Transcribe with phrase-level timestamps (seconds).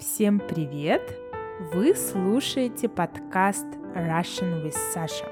[0.00, 1.02] Всем привет!
[1.74, 5.28] Вы слушаете подкаст Russian with Sasha.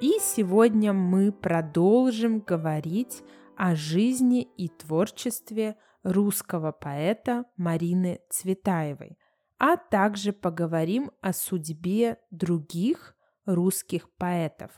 [0.00, 3.22] И сегодня мы продолжим говорить
[3.54, 9.18] о жизни и творчестве русского поэта Марины Цветаевой,
[9.58, 13.14] а также поговорим о судьбе других
[13.44, 14.70] русских поэтов.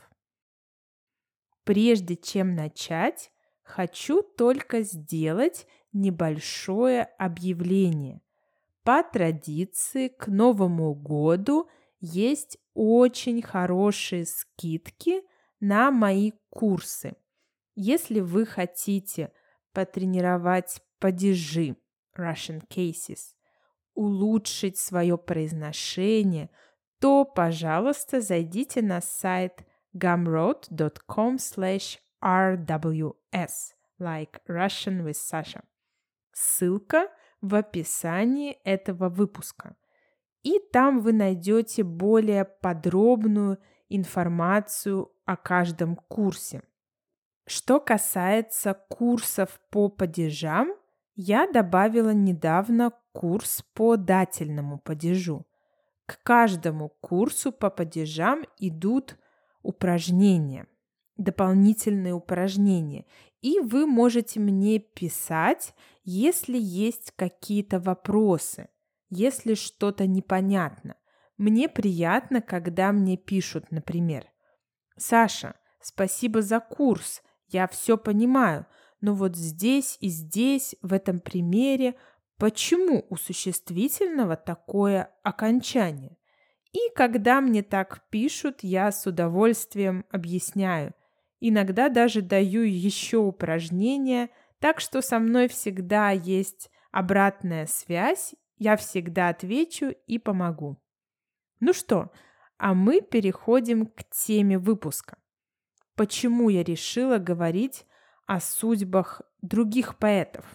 [1.63, 3.31] Прежде чем начать,
[3.63, 8.19] хочу только сделать небольшое объявление.
[8.85, 11.67] По традиции к Новому году
[11.99, 15.23] есть очень хорошие скидки
[15.59, 17.15] на мои курсы.
[17.73, 19.31] Если вы хотите
[19.73, 21.77] потренировать падежи
[22.15, 23.33] Russian Cases,
[23.95, 26.51] улучшить свое произношение,
[26.99, 29.65] то, пожалуйста, зайдите на сайт
[29.95, 35.63] gumroad.com slash rws, like Russian with Sasha.
[36.33, 37.09] Ссылка–
[37.47, 39.75] в описании этого выпуска.
[40.43, 46.61] И там вы найдете более подробную информацию о каждом курсе.
[47.47, 50.69] Что касается курсов по падежам,
[51.15, 55.45] я добавила недавно курс по дательному падежу.
[56.05, 59.17] К каждому курсу по падежам идут
[59.61, 60.67] упражнения,
[61.17, 63.05] дополнительные упражнения,
[63.45, 65.75] и вы можете мне писать
[66.07, 68.69] если есть какие-то вопросы,
[69.09, 70.95] если что-то непонятно.
[71.37, 74.27] Мне приятно, когда мне пишут, например,
[74.97, 78.67] «Саша, спасибо за курс, я все понимаю,
[79.01, 81.95] но вот здесь и здесь, в этом примере,
[82.37, 86.17] почему у существительного такое окончание?»
[86.71, 90.93] И когда мне так пишут, я с удовольствием объясняю.
[91.39, 99.29] Иногда даже даю еще упражнения– так что со мной всегда есть обратная связь, я всегда
[99.29, 100.81] отвечу и помогу.
[101.59, 102.11] Ну что,
[102.57, 105.17] а мы переходим к теме выпуска.
[105.95, 107.85] Почему я решила говорить
[108.25, 110.45] о судьбах других поэтов,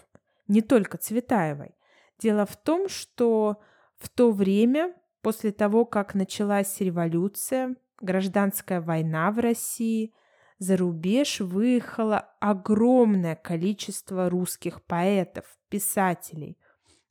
[0.47, 1.71] не только Цветаевой?
[2.19, 3.61] Дело в том, что
[3.97, 10.13] в то время, после того, как началась революция, гражданская война в России,
[10.61, 16.55] за рубеж выехало огромное количество русских поэтов, писателей.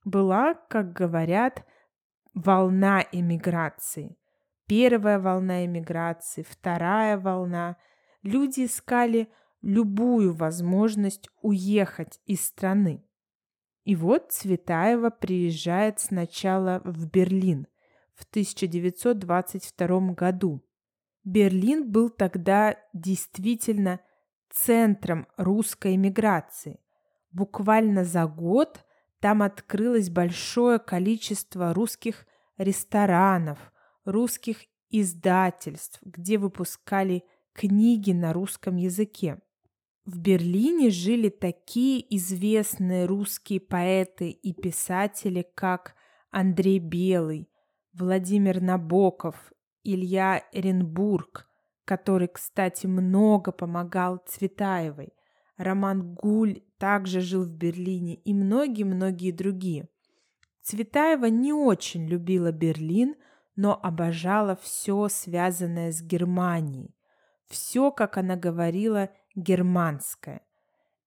[0.05, 1.67] Была, как говорят,
[2.33, 4.17] волна эмиграции.
[4.67, 7.77] Первая волна эмиграции, вторая волна.
[8.23, 9.29] Люди искали
[9.63, 13.05] любую возможность уехать из страны.
[13.83, 17.67] И вот Цветаева приезжает сначала в Берлин
[18.15, 20.63] в 1922 году.
[21.25, 24.01] Берлин был тогда действительно
[24.51, 26.81] центром русской эмиграции.
[27.31, 28.85] Буквально за год
[29.21, 32.27] там открылось большое количество русских
[32.57, 33.59] ресторанов,
[34.05, 39.41] русских издательств, где выпускали книги на русском языке.
[40.05, 45.95] В Берлине жили такие известные русские поэты и писатели, как
[46.31, 47.49] Андрей Белый,
[47.93, 49.53] Владимир Набоков,
[49.85, 51.49] Илья Эренбург,
[51.85, 55.13] который, кстати, много помогал Цветаевой.
[55.57, 59.89] Роман Гуль также жил в Берлине и многие-многие другие.
[60.63, 63.17] Цветаева не очень любила Берлин,
[63.57, 66.95] но обожала все, связанное с Германией.
[67.47, 70.43] Все, как она говорила, германское.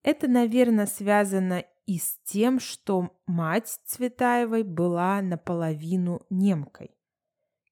[0.04, 6.92] Это, наверное, связано и с тем, что мать Цветаевой была наполовину немкой.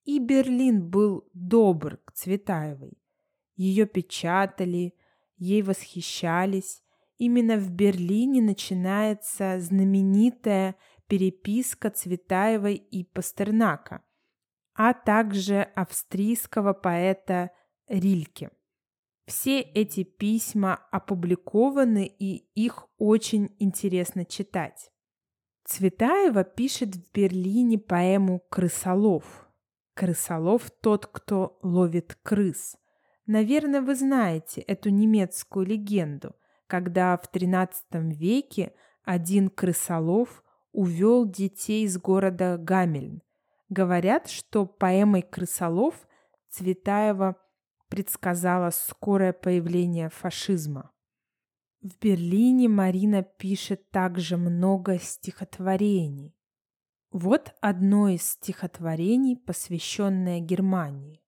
[0.04, 2.98] И Берлин был добр к Цветаевой.
[3.56, 4.96] Ее печатали,
[5.38, 6.84] ей восхищались.
[7.18, 10.76] Именно в Берлине начинается знаменитая
[11.08, 14.04] переписка Цветаевой и Пастернака,
[14.74, 17.52] а также австрийского поэта
[17.88, 18.50] Рильке.
[19.26, 24.92] Все эти письма опубликованы, и их очень интересно читать.
[25.66, 29.41] Цветаева пишет в Берлине поэму «Крысолов»,
[29.94, 32.78] Крысолов тот, кто ловит крыс.
[33.26, 36.36] Наверное, вы знаете эту немецкую легенду,
[36.68, 37.70] когда в XIII
[38.14, 38.74] веке
[39.04, 43.22] один крысолов увел детей из города Гамельн.
[43.70, 45.96] Говорят, что поэмой «Крысолов»
[46.50, 47.38] Цветаева
[47.88, 50.92] предсказала скорое появление фашизма.
[51.82, 56.36] В Берлине Марина пишет также много стихотворений.
[57.12, 61.22] Вот одно из стихотворений, посвященное Германии.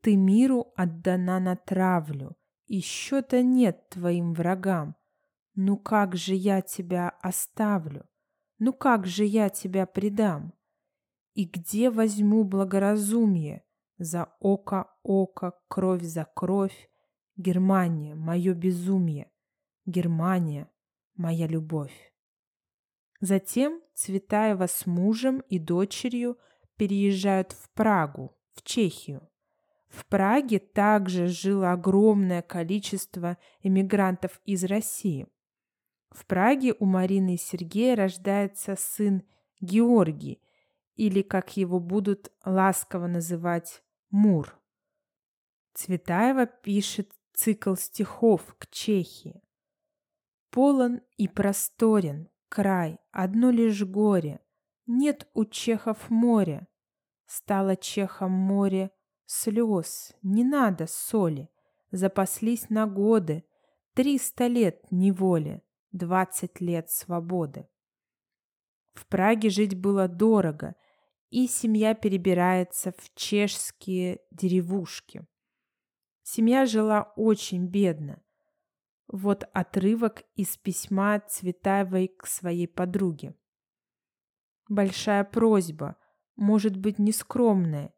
[0.00, 2.34] «Ты миру отдана на травлю,
[2.66, 4.96] и счета нет твоим врагам.
[5.54, 8.06] Ну как же я тебя оставлю?
[8.58, 10.54] Ну как же я тебя предам?
[11.34, 13.64] И где возьму благоразумие?
[13.98, 16.90] За око око, кровь за кровь.
[17.36, 19.30] Германия, мое безумие.
[19.84, 20.70] Германия,
[21.16, 22.13] моя любовь.
[23.20, 26.38] Затем Цветаева с мужем и дочерью
[26.76, 29.28] переезжают в Прагу, в Чехию.
[29.88, 35.28] В Праге также жило огромное количество эмигрантов из России.
[36.10, 39.22] В Праге у Марины и Сергея рождается сын
[39.60, 40.42] Георгий,
[40.96, 44.60] или, как его будут ласково называть, Мур.
[45.74, 49.42] Цветаева пишет цикл стихов к Чехии.
[50.50, 54.40] Полон и просторен край, одно лишь горе.
[54.86, 56.68] Нет у чехов моря.
[57.26, 58.92] Стало чехам море
[59.26, 61.48] слез, не надо соли.
[61.90, 63.44] Запаслись на годы,
[63.94, 67.68] триста лет неволи, двадцать лет свободы.
[68.94, 70.76] В Праге жить было дорого,
[71.30, 75.26] и семья перебирается в чешские деревушки.
[76.22, 78.23] Семья жила очень бедно.
[79.06, 83.34] Вот отрывок из письма Цветаевой к своей подруге.
[84.68, 85.96] Большая просьба,
[86.36, 87.92] может быть, нескромная.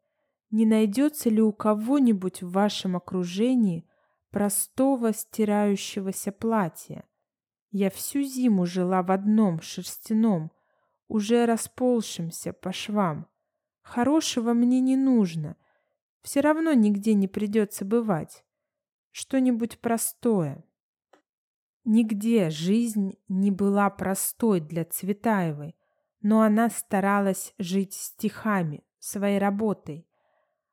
[0.49, 3.89] Не найдется ли у кого-нибудь в вашем окружении
[4.31, 7.05] простого стирающегося платья?
[7.71, 10.51] Я всю зиму жила в одном шерстяном,
[11.07, 13.27] уже расползшимся по швам.
[13.81, 15.55] Хорошего мне не нужно.
[16.21, 18.43] Все равно нигде не придется бывать.
[19.11, 20.66] Что-нибудь простое.
[21.89, 25.75] Нигде жизнь не была простой для Цветаевой,
[26.21, 30.05] но она старалась жить стихами, своей работой.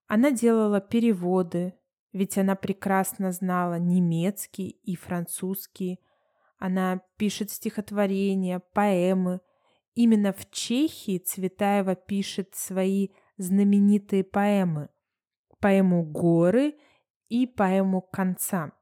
[0.06, 1.74] Она делала переводы,
[2.12, 6.00] ведь она прекрасно знала немецкий и французский.
[6.58, 9.40] Она пишет стихотворения, поэмы–
[9.94, 14.88] Именно в Чехии Цветаева пишет свои знаменитые поэмы.
[15.60, 16.74] Поэму «Горы»
[17.28, 18.72] и поэму «Конца».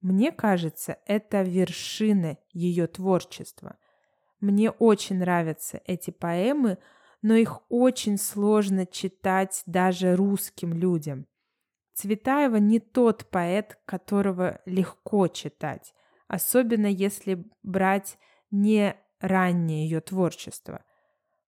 [0.00, 3.76] Мне кажется, это вершина ее творчества.
[4.40, 6.78] Мне очень нравятся эти поэмы,
[7.20, 11.26] но их очень сложно читать даже русским людям.
[11.92, 15.92] Цветаева не тот поэт, которого легко читать,
[16.28, 18.18] особенно если брать
[18.50, 20.82] не раннее ее творчество.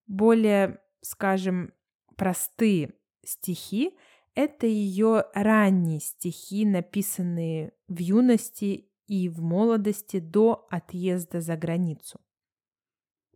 [0.06, 1.72] Более, скажем,
[2.16, 2.92] простые
[3.24, 3.96] стихи—
[4.34, 12.20] это ее ранние стихи, написанные в юности и в молодости до отъезда за границу.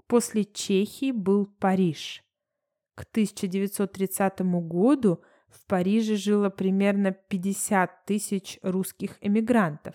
[0.07, 2.23] После Чехии был Париж.
[2.95, 9.95] К 1930 году в Париже жило примерно 50 тысяч русских эмигрантов.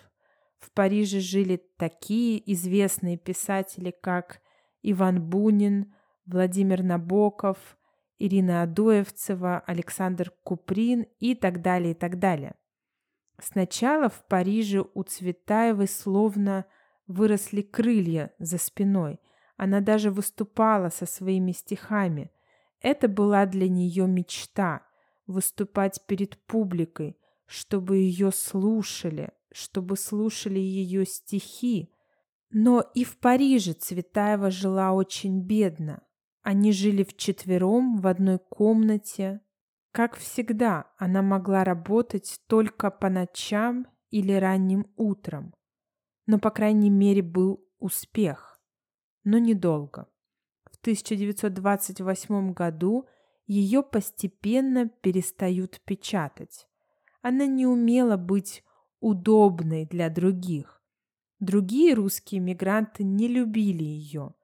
[0.58, 4.40] В Париже жили такие известные писатели, как
[4.82, 5.94] Иван Бунин,
[6.26, 7.76] Владимир Набоков,
[8.24, 12.54] Ирина Адоевцева, Александр Куприн и так далее, и так далее.
[13.40, 16.66] Сначала в Париже у Цветаевой словно
[17.06, 19.18] выросли крылья за спиной.
[19.56, 22.30] Она даже выступала со своими стихами.
[22.80, 24.86] Это была для нее мечта–
[25.26, 27.16] выступать перед публикой,
[27.46, 31.92] чтобы ее слушали, чтобы слушали ее стихи.
[32.50, 36.02] Но и в Париже Цветаева жила очень бедно.
[36.42, 39.40] Они жили вчетвером в одной комнате.
[39.92, 45.54] Как всегда, она могла работать только по ночам или ранним утром.
[46.26, 48.60] Но, по крайней мере, был успех.
[49.24, 50.08] Но недолго.
[50.70, 53.06] В 1928 году
[53.46, 56.66] ее постепенно перестают печатать.
[57.20, 58.64] Она не умела быть
[58.98, 60.82] удобной для других.
[61.38, 64.34] Другие русские мигранты не любили ее.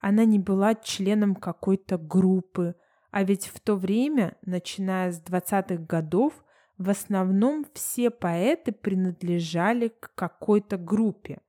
[0.00, 2.74] Она не была членом какой-то группы,
[3.10, 6.44] а ведь в то время, начиная с 20-х годов,
[6.78, 11.40] в основном все поэты принадлежали к какой-то группе.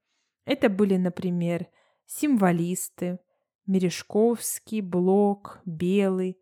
[0.46, 1.68] Это были, например,
[2.06, 3.20] символисты,
[3.66, 6.38] Мережковский, Блок, Белый,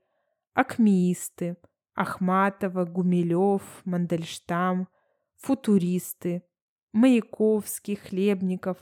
[0.54, 1.58] акмеисты,
[1.94, 4.88] Ахматова, Гумилев, Мандельштам–
[5.40, 6.44] футуристы,
[6.92, 8.78] Маяковский, Хлебников.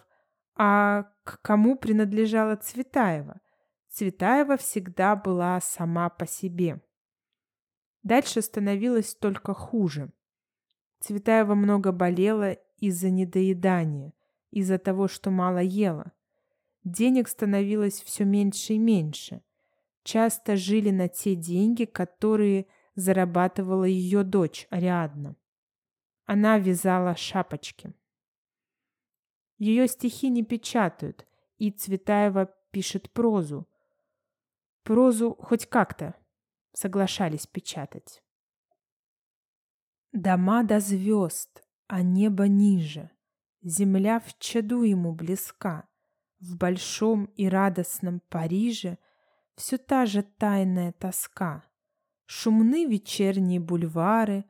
[0.55, 3.41] А к кому принадлежала Цветаева?
[3.89, 6.81] Цветаева всегда была сама по себе.
[8.01, 10.13] Дальше становилось только хуже.
[11.01, 14.13] Цветаева много болела из-за недоедания,
[14.51, 16.13] из-за того, что мало ела.
[16.85, 19.41] Денег становилось все меньше и меньше.
[20.03, 25.35] Часто жили на те деньги, которые зарабатывала ее дочь Ариадна.
[26.25, 27.93] Она вязала шапочки.
[29.57, 33.67] Ее стихи не печатают, и Цветаева пишет прозу.
[34.83, 36.15] прозу хоть как-то
[36.73, 38.23] соглашались печатать.
[40.11, 43.09] Дома до звезд, а небо ниже.
[43.61, 45.89] Земля в чаду ему близка.
[46.39, 48.99] В большом и радостном Париже
[49.55, 51.65] Все та же тайная тоска.
[52.25, 54.45] Шумны вечерние бульвары,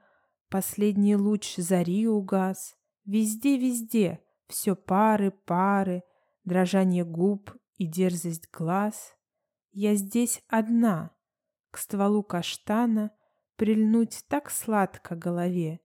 [0.50, 2.76] Последний луч зари угас.
[3.06, 6.04] Везде-везде все пары, пары,
[6.44, 9.18] Дрожание губ и дерзость глаз.
[9.74, 11.12] Я здесь одна,
[11.72, 13.12] к стволу каштана
[13.58, 15.82] Прильнуть так сладко голове,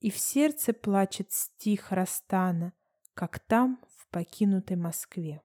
[0.00, 2.74] И в сердце плачет стих Растана,
[3.14, 5.42] Как там, в покинутой Москве.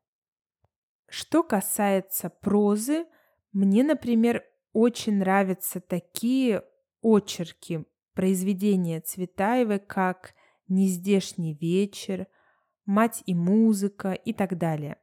[1.08, 3.06] Что касается прозы,
[3.54, 4.44] мне, например,
[4.74, 6.64] очень нравятся такие
[7.02, 10.34] очерки произведения Цветаевой, как
[10.68, 12.28] «Нездешний вечер»,
[12.92, 14.98] «Мать и музыка» и так далее.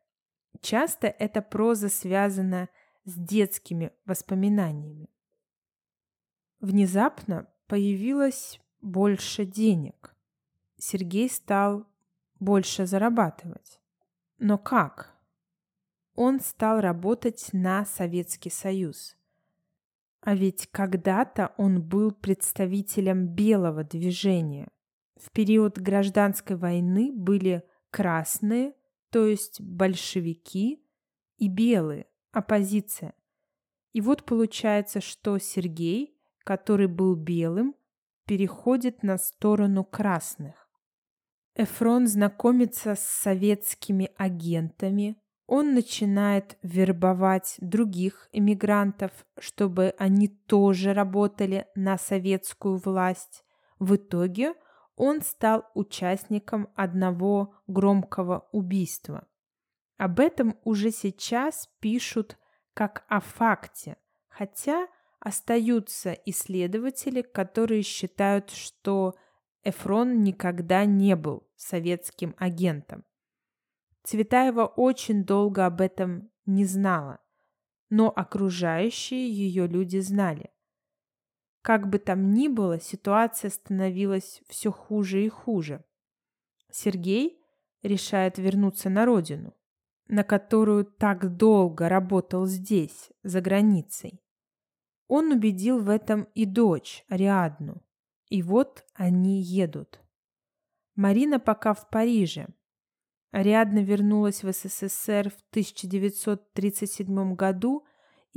[0.60, 2.68] Часто эта проза связана
[3.04, 5.08] с детскими воспоминаниями.
[6.60, 10.14] Внезапно появилось больше денег.
[10.76, 11.86] Сергей стал
[12.38, 13.80] больше зарабатывать.
[14.38, 15.18] Но как?
[16.18, 19.16] он стал работать на Советский Союз.
[20.20, 24.66] А ведь когда-то он был представителем белого движения.
[25.14, 28.74] В период гражданской войны были красные,
[29.10, 30.84] то есть большевики,
[31.38, 33.14] и белые, оппозиция.
[33.92, 37.74] И вот получается, что Сергей, который был белым,
[38.26, 40.68] переходит на сторону красных.
[41.54, 45.16] Эфрон знакомится с советскими агентами,
[45.46, 53.44] он начинает вербовать других иммигрантов, чтобы они тоже работали на советскую власть.
[53.78, 54.52] В итоге
[54.98, 59.26] он стал участником одного громкого убийства.
[59.96, 62.36] Об этом уже сейчас пишут
[62.74, 63.96] как о факте,
[64.28, 64.88] хотя
[65.20, 69.14] остаются исследователи, которые считают, что
[69.62, 73.04] Эфрон никогда не был советским агентом.
[74.04, 77.20] Цветаева очень долго об этом не знала,
[77.90, 80.50] но окружающие ее люди знали.
[81.68, 85.84] Как бы там ни было, ситуация становилась все хуже и хуже.
[86.70, 87.44] Сергей
[87.82, 89.52] решает вернуться на родину,
[90.06, 94.22] на которую так долго работал здесь, за границей.
[95.08, 97.82] Он убедил в этом и дочь, Ариадну.
[98.30, 100.00] И вот они едут.
[100.94, 102.48] Марина пока в Париже,
[103.30, 107.84] Ариадна вернулась в СССР в 1937 году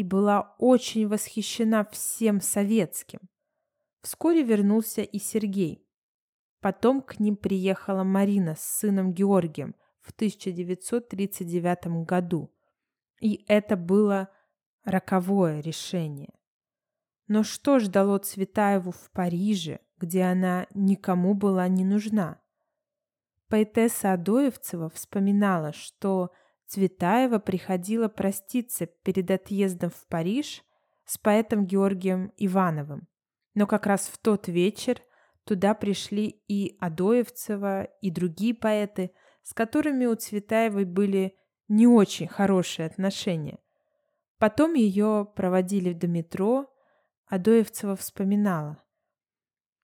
[0.02, 3.20] и была очень восхищена всем советским.
[4.02, 5.88] Вскоре вернулся и Сергей.
[6.60, 12.52] Потом к ним приехала Марина с сыном Георгием в 1939 году.
[13.20, 14.30] И это было
[14.86, 16.34] роковое решение.
[17.28, 22.42] Но что ждало Цветаеву в Париже, где она никому была не нужна?
[23.50, 26.32] Поэтесса Адоевцева вспоминала, что
[26.72, 30.64] Цветаева приходила проститься перед отъездом в Париж
[31.04, 33.10] с поэтом Георгием Ивановым.
[33.56, 35.02] Но как раз в тот вечер
[35.44, 39.12] туда пришли и Адоевцева, и другие поэты,
[39.44, 41.36] с которыми у Цветаевой были
[41.68, 43.60] не очень хорошие отношения.
[44.38, 46.74] Потом ее проводили до метро,
[47.26, 48.82] Адоевцева вспоминала.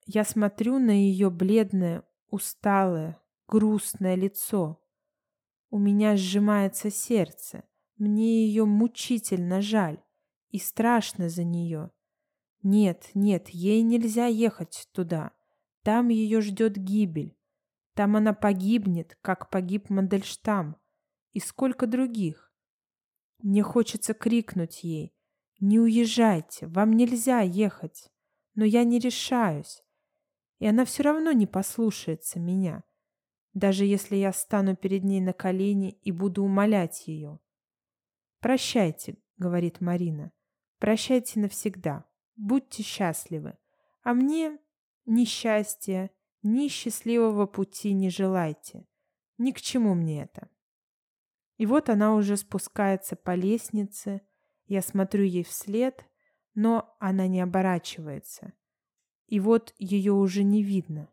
[0.06, 4.82] Я смотрю на ее бледное, усталое, грустное лицо.
[5.70, 7.64] У меня сжимается сердце.
[7.98, 10.02] Мне ее мучительно жаль
[10.50, 11.92] и страшно за нее.
[12.64, 15.32] Нет, нет, ей нельзя ехать туда.
[15.84, 17.38] Там ее ждет гибель.
[17.96, 20.78] Там она погибнет, как погиб Мандельштам.
[21.34, 22.54] И сколько других.
[23.40, 25.14] Мне хочется крикнуть ей.
[25.60, 28.10] Не уезжайте, вам нельзя ехать.
[28.56, 29.84] Но я не решаюсь.
[30.60, 32.84] И она все равно не послушается меня
[33.58, 37.40] даже если я стану перед ней на колени и буду умолять ее.
[38.40, 40.32] «Прощайте»,— говорит Марина,—
[40.80, 43.58] «прощайте навсегда, будьте счастливы,
[44.04, 44.60] а мне
[45.06, 46.12] ни счастья,
[46.44, 48.86] ни счастливого пути не желайте,
[49.40, 50.50] ни к чему мне это».
[51.58, 54.22] И вот она уже спускается по лестнице,
[54.66, 56.06] я смотрю ей вслед,
[56.54, 58.54] но она не оборачивается.
[59.26, 61.12] И вот ее уже не видно.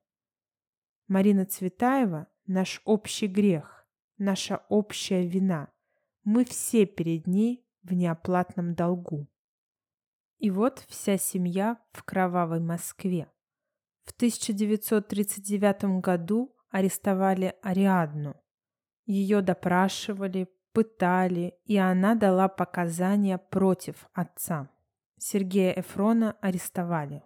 [1.09, 3.87] Марина Цветаева наш общий грех,
[4.19, 5.69] наша общая вина.
[6.25, 9.29] Мы все перед ней в неоплатном долгу.
[10.39, 13.31] И вот вся семья в кровавой Москве.
[14.05, 18.37] В 1939 году арестовали Ариадну.
[19.07, 24.71] Ее допрашивали, пытали, и она дала показания против отца.
[25.19, 27.23] Сергея Эфрона арестовали.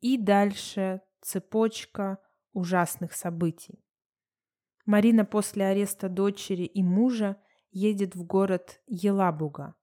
[0.00, 2.18] И дальше цепочка
[2.52, 3.85] ужасных событий.
[4.86, 7.36] Марина после ареста дочери и мужа
[7.70, 9.74] едет в город Елабуга.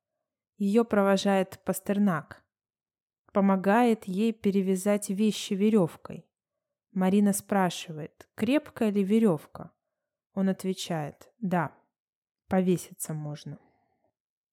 [0.57, 2.43] Ее провожает Пастернак.
[3.33, 6.25] Помогает ей перевязать вещи веревкой.
[6.93, 9.71] Марина спрашивает, крепкая ли веревка?
[10.33, 11.75] Он отвечает, да,
[12.47, 13.59] повеситься можно.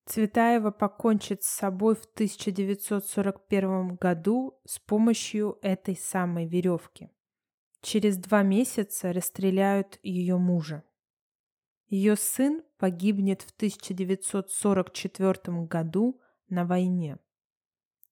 [0.07, 7.11] Цветаева покончит с собой в 1941 году с помощью этой самой веревки.
[7.83, 10.85] Через два месяца расстреляют ее мужа.
[11.89, 17.19] Ее сын погибнет в 1944 году на войне.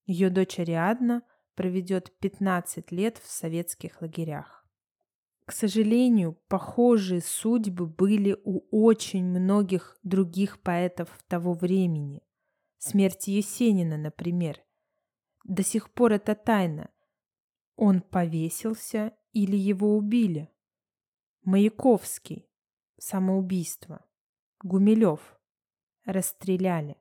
[0.04, 1.22] Ее дочь Ариадна
[1.54, 4.66] проведет 15 лет в советских лагерях.
[5.44, 12.22] К сожалению, похожие судьбы были у очень многих других поэтов того времени.
[12.78, 14.60] Смерть Есенина, например.
[15.44, 16.90] До сих пор это тайна.
[17.76, 20.50] Он повесился или его убили.
[21.42, 22.48] Маяковский–
[22.98, 24.04] самоубийство.
[24.62, 25.20] Гумилев–
[26.04, 26.96] расстреляли.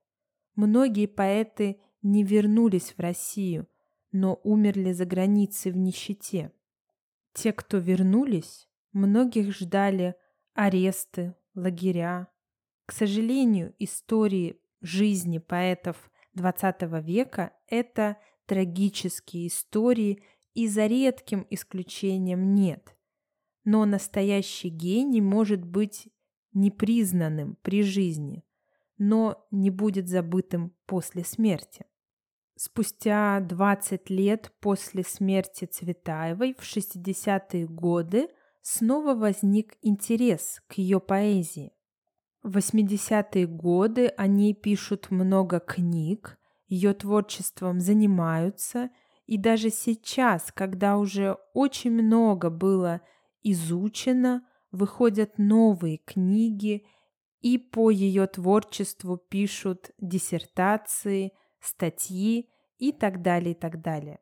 [0.55, 3.67] Многие поэты не вернулись в Россию,
[4.11, 6.51] но умерли за границей в нищете.
[7.33, 10.15] Те, кто вернулись, многих ждали
[10.53, 12.27] аресты, лагеря.
[12.85, 20.23] К сожалению, истории жизни поэтов XX века– это трагические истории,
[20.57, 22.97] и за редким исключением нет.
[23.63, 26.07] Но настоящий гений может быть
[26.51, 28.43] непризнанным при жизни,
[28.97, 31.85] но не будет забытым после смерти.
[32.55, 38.27] Спустя 20 лет после смерти Цветаевой в 60-е годы
[38.63, 41.71] снова возник интерес к ее поэзии.
[42.41, 48.89] В 80-е годы о ней пишут много книг, ее творчеством занимаются,
[49.27, 53.01] и даже сейчас, когда уже очень много было
[53.43, 56.85] изучено, выходят новые книги,
[57.41, 64.19] и по ее творчеству пишут диссертации– статьи и так далее, и так далее.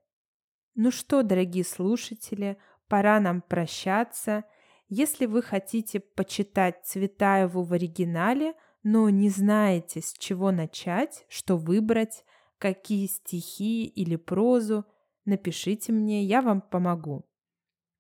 [0.76, 4.44] Ну что, дорогие слушатели, пора нам прощаться.
[4.88, 12.24] Если вы хотите почитать Цветаеву в оригинале, но не знаете, с чего начать, что выбрать,
[12.58, 14.86] какие стихи или прозу,
[15.26, 17.26] напишите мне, я вам помогу.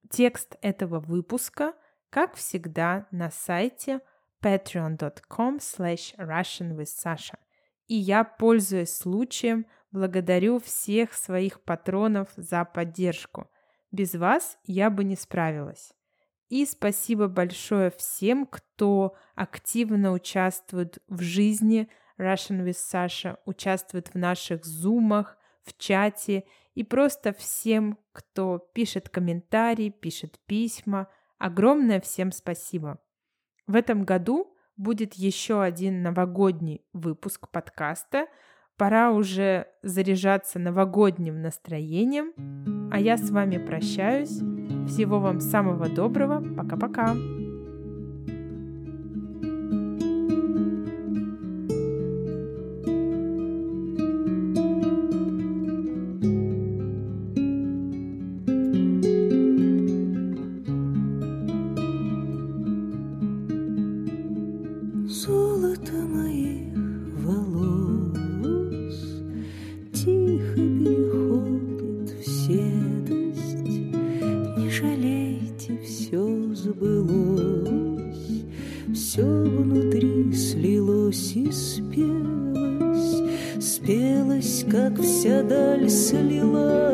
[0.09, 1.73] Текст этого выпуска,
[2.09, 4.01] как всегда, на сайте
[4.41, 7.37] patreon.com slash russianwithsasha.
[7.87, 13.49] И я, пользуясь случаем, благодарю всех своих патронов за поддержку.
[13.91, 15.93] Без вас я бы не справилась.
[16.49, 24.63] И спасибо большое всем, кто активно участвует в жизни Russian with Sasha, участвует в наших
[24.63, 31.07] зумах, в чате и просто всем, кто пишет комментарии, пишет письма.
[31.37, 32.99] Огромное всем спасибо.
[33.65, 38.27] В этом году будет еще один новогодний выпуск подкаста.
[38.77, 42.33] Пора уже заряжаться новогодним настроением.
[42.91, 44.37] А я с вами прощаюсь.
[44.89, 46.43] Всего вам самого доброго.
[46.55, 47.44] Пока-пока.
[81.15, 82.11] Жалейте, все
[83.61, 84.63] забылось,
[85.07, 86.84] все внутри